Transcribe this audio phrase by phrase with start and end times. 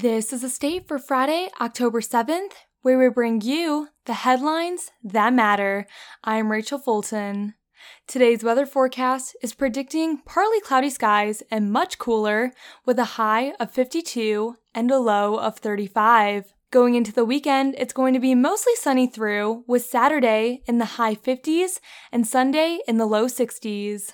[0.00, 2.52] This is a state for Friday, October 7th,
[2.82, 5.88] where we bring you the headlines that matter.
[6.22, 7.54] I'm Rachel Fulton.
[8.06, 12.52] Today's weather forecast is predicting partly cloudy skies and much cooler
[12.86, 16.54] with a high of 52 and a low of 35.
[16.70, 20.94] Going into the weekend, it's going to be mostly sunny through, with Saturday in the
[20.94, 21.80] high 50s
[22.12, 24.12] and Sunday in the low 60s.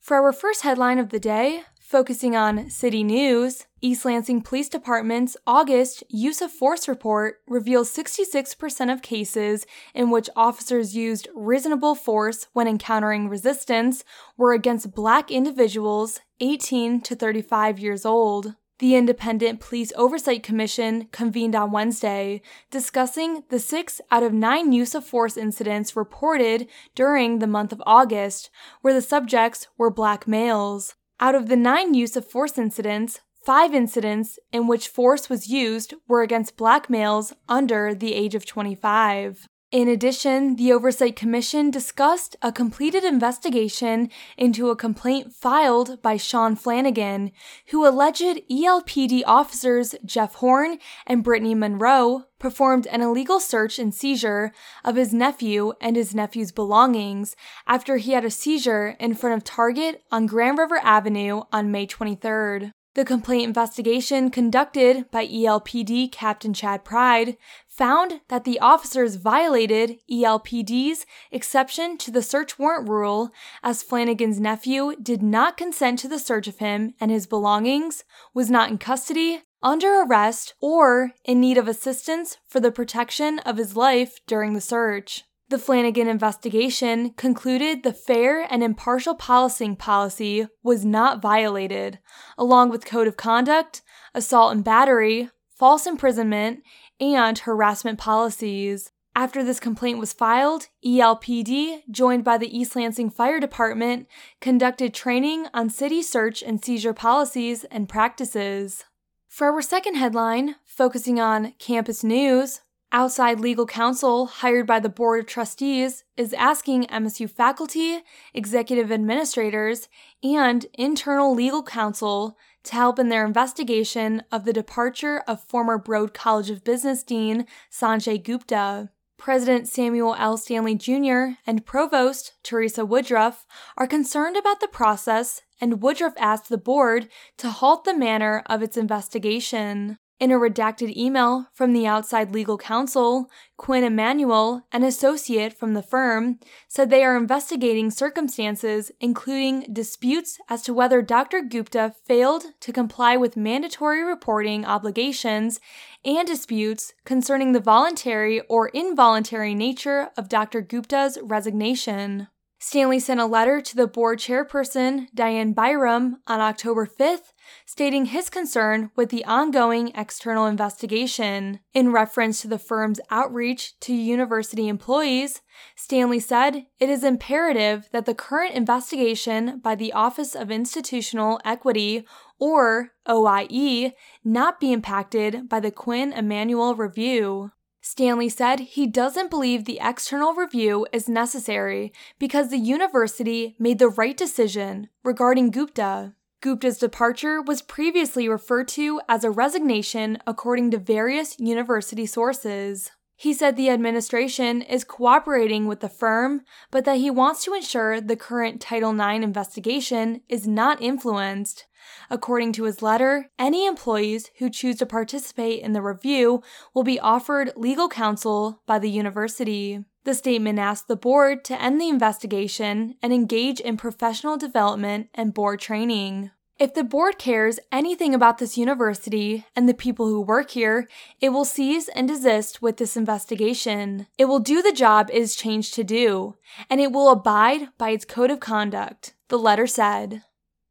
[0.00, 5.36] For our first headline of the day, Focusing on city news, East Lansing Police Department's
[5.46, 9.64] August use of force report reveals 66% of cases
[9.94, 14.02] in which officers used reasonable force when encountering resistance
[14.36, 18.56] were against black individuals 18 to 35 years old.
[18.80, 24.96] The Independent Police Oversight Commission convened on Wednesday, discussing the six out of nine use
[24.96, 28.50] of force incidents reported during the month of August,
[28.80, 30.96] where the subjects were black males.
[31.18, 35.94] Out of the nine use of force incidents, five incidents in which force was used
[36.06, 39.48] were against black males under the age of 25.
[39.72, 46.54] In addition, the Oversight Commission discussed a completed investigation into a complaint filed by Sean
[46.54, 47.32] Flanagan,
[47.70, 54.52] who alleged ELPD officers Jeff Horn and Brittany Monroe performed an illegal search and seizure
[54.84, 57.34] of his nephew and his nephew's belongings
[57.66, 61.88] after he had a seizure in front of Target on Grand River Avenue on May
[61.88, 62.72] 23rd.
[62.96, 67.36] The complaint investigation conducted by ELPD Captain Chad Pride
[67.68, 73.28] found that the officers violated ELPD's exception to the search warrant rule
[73.62, 78.02] as Flanagan's nephew did not consent to the search of him and his belongings,
[78.32, 83.58] was not in custody, under arrest, or in need of assistance for the protection of
[83.58, 85.24] his life during the search.
[85.48, 92.00] The Flanagan investigation concluded the fair and impartial policing policy was not violated,
[92.36, 96.64] along with code of conduct, assault and battery, false imprisonment,
[97.00, 98.90] and harassment policies.
[99.14, 104.08] After this complaint was filed, ELPD, joined by the East Lansing Fire Department,
[104.40, 108.84] conducted training on city search and seizure policies and practices.
[109.28, 112.62] For our second headline, focusing on campus news,
[112.96, 117.98] Outside legal counsel hired by the Board of Trustees is asking MSU faculty,
[118.32, 119.90] executive administrators,
[120.22, 126.14] and internal legal counsel to help in their investigation of the departure of former Broad
[126.14, 128.88] College of Business Dean Sanjay Gupta.
[129.18, 130.38] President Samuel L.
[130.38, 131.36] Stanley Jr.
[131.46, 133.44] and Provost Teresa Woodruff
[133.76, 138.62] are concerned about the process, and Woodruff asked the board to halt the manner of
[138.62, 139.98] its investigation.
[140.18, 143.28] In a redacted email from the outside legal counsel,
[143.58, 146.38] Quinn Emanuel, an associate from the firm,
[146.68, 151.42] said they are investigating circumstances including disputes as to whether Dr.
[151.42, 155.60] Gupta failed to comply with mandatory reporting obligations
[156.02, 160.62] and disputes concerning the voluntary or involuntary nature of Dr.
[160.62, 162.28] Gupta's resignation.
[162.66, 167.32] Stanley sent a letter to the board chairperson, Dianne Byrum, on October 5th
[167.64, 171.60] stating his concern with the ongoing external investigation.
[171.72, 175.42] In reference to the firm's outreach to university employees,
[175.74, 182.04] Stanley said it is imperative that the current investigation by the Office of Institutional Equity,
[182.38, 183.92] or OIE,
[184.24, 187.52] not be impacted by the Quinn Emanuel review.
[187.88, 193.88] Stanley said he doesn't believe the external review is necessary because the university made the
[193.88, 196.12] right decision regarding Gupta.
[196.40, 202.90] Gupta's departure was previously referred to as a resignation according to various university sources.
[203.18, 207.98] He said the administration is cooperating with the firm, but that he wants to ensure
[207.98, 211.64] the current Title IX investigation is not influenced.
[212.10, 216.42] According to his letter, any employees who choose to participate in the review
[216.74, 219.84] will be offered legal counsel by the university.
[220.04, 225.34] The statement asked the board to end the investigation and engage in professional development and
[225.34, 226.30] board training.
[226.58, 230.88] If the board cares anything about this university and the people who work here,
[231.20, 234.06] it will cease and desist with this investigation.
[234.16, 236.36] It will do the job it is changed to do,
[236.70, 240.22] and it will abide by its code of conduct, the letter said.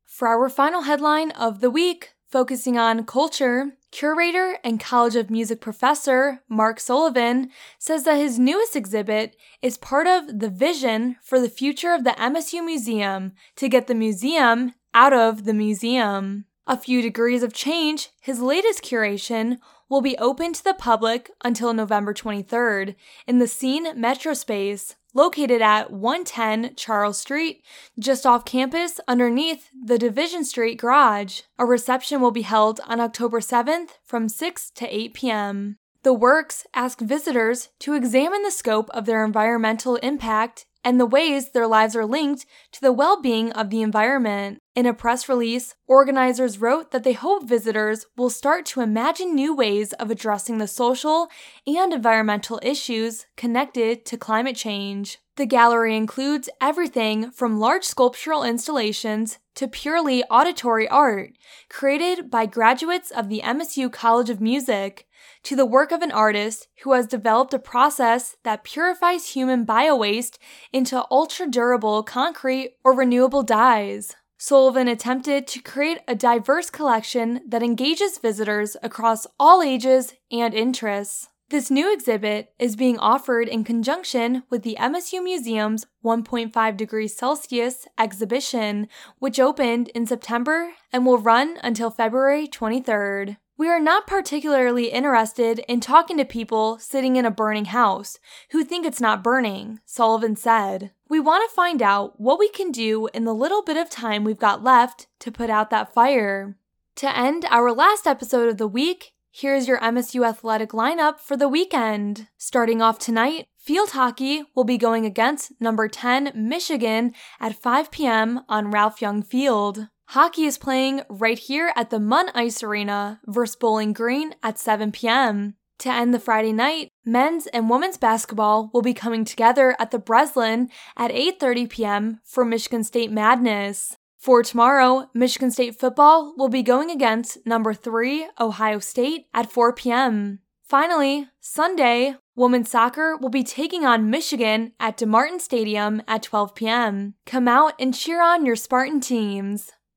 [0.05, 5.61] For our final headline of the week, focusing on culture, curator and College of Music
[5.61, 11.47] professor Mark Sullivan says that his newest exhibit is part of the vision for the
[11.47, 16.45] future of the MSU Museum to get the museum out of the museum.
[16.65, 21.73] A few degrees of change, his latest curation will be open to the public until
[21.73, 22.95] November 23rd
[23.27, 27.63] in the Scene Metro Space, located at 110 Charles Street,
[27.99, 31.41] just off campus underneath the Division Street Garage.
[31.59, 35.77] A reception will be held on October 7th from 6 to 8 p.m.
[36.01, 41.49] The works ask visitors to examine the scope of their environmental impact and the ways
[41.49, 44.61] their lives are linked to the well being of the environment.
[44.75, 49.55] In a press release, organizers wrote that they hope visitors will start to imagine new
[49.55, 51.29] ways of addressing the social
[51.65, 55.19] and environmental issues connected to climate change.
[55.37, 61.31] The gallery includes everything from large sculptural installations to purely auditory art,
[61.69, 65.07] created by graduates of the MSU College of Music,
[65.43, 70.37] to the work of an artist who has developed a process that purifies human biowaste
[70.73, 74.15] into ultra durable concrete or renewable dyes.
[74.37, 81.29] Sullivan attempted to create a diverse collection that engages visitors across all ages and interests.
[81.49, 87.87] This new exhibit is being offered in conjunction with the MSU Museum's 1.5 degrees Celsius
[87.99, 88.87] exhibition,
[89.19, 93.37] which opened in September and will run until February 23rd.
[93.57, 98.19] We are not particularly interested in talking to people sitting in a burning house
[98.51, 100.91] who think it's not burning, Sullivan said.
[101.07, 104.23] We want to find out what we can do in the little bit of time
[104.23, 106.57] we've got left to put out that fire.
[106.97, 111.49] To end our last episode of the week, Here's your MSU athletic lineup for the
[111.49, 112.29] weekend.
[112.37, 118.45] Starting off tonight, field hockey will be going against number 10 Michigan at 5 p.m.
[118.47, 119.89] on Ralph Young Field.
[120.09, 124.91] Hockey is playing right here at the Munn Ice Arena versus Bowling Green at 7
[124.91, 125.55] p.m.
[125.79, 129.99] To end the Friday night, men's and women's basketball will be coming together at the
[129.99, 132.19] Breslin at 8:30 p.m.
[132.23, 133.97] for Michigan State Madness.
[134.17, 139.73] For tomorrow, Michigan State football will be going against number 3 Ohio State at 4
[139.73, 140.39] p.m.
[140.63, 147.13] Finally, Sunday, women's soccer will be taking on Michigan at DeMartin Stadium at 12 p.m.
[147.27, 149.73] Come out and cheer on your Spartan teams.